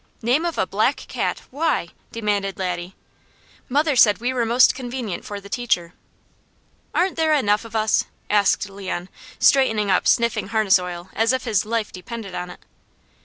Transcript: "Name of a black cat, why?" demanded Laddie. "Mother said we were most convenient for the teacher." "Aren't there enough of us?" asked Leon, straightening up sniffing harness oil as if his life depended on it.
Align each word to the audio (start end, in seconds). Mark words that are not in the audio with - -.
"Name 0.23 0.45
of 0.45 0.57
a 0.57 0.65
black 0.65 0.95
cat, 0.95 1.43
why?" 1.51 1.89
demanded 2.11 2.57
Laddie. 2.57 2.95
"Mother 3.69 3.95
said 3.95 4.17
we 4.17 4.33
were 4.33 4.47
most 4.47 4.73
convenient 4.73 5.23
for 5.25 5.39
the 5.39 5.47
teacher." 5.47 5.93
"Aren't 6.95 7.17
there 7.17 7.33
enough 7.35 7.65
of 7.65 7.75
us?" 7.75 8.05
asked 8.27 8.67
Leon, 8.67 9.09
straightening 9.37 9.91
up 9.91 10.07
sniffing 10.07 10.47
harness 10.47 10.79
oil 10.79 11.11
as 11.13 11.33
if 11.33 11.43
his 11.43 11.65
life 11.67 11.91
depended 11.91 12.33
on 12.33 12.49
it. 12.49 12.61